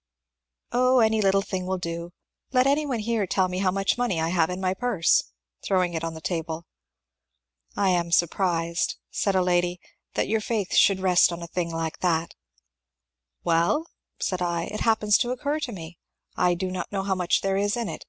^^ 0.00 0.02
Oh, 0.72 1.00
any 1.00 1.20
little 1.20 1.42
thing 1.42 1.66
will 1.66 1.76
do. 1.76 2.14
Let 2.52 2.66
any 2.66 2.86
one 2.86 3.00
here 3.00 3.26
tell 3.26 3.48
me 3.48 3.58
how 3.58 3.70
much 3.70 3.98
money 3.98 4.18
I 4.18 4.30
have 4.30 4.48
in 4.48 4.58
my 4.58 4.72
purse" 4.72 5.24
(throwing 5.62 5.92
it 5.92 6.02
on 6.02 6.14
the 6.14 6.22
table). 6.22 6.60
^^ 6.60 6.62
I 7.76 7.90
am 7.90 8.10
surprised," 8.10 8.96
said 9.10 9.34
a 9.34 9.42
lady, 9.42 9.78
^^ 9.84 9.88
that 10.14 10.26
your 10.26 10.40
faith 10.40 10.72
should 10.72 11.00
rest 11.00 11.30
on 11.34 11.42
a 11.42 11.46
thing 11.46 11.70
like 11.70 11.98
that." 11.98 12.32
^^Well," 13.44 13.84
said 14.18 14.40
I, 14.40 14.70
^^it 14.70 14.80
happens 14.80 15.18
to 15.18 15.32
occur 15.32 15.60
to 15.60 15.70
me. 15.70 15.98
I 16.34 16.54
do 16.54 16.70
not 16.70 16.90
know 16.90 17.02
how 17.02 17.14
much 17.14 17.42
there 17.42 17.58
is 17.58 17.76
in 17.76 17.90
it." 17.90 18.06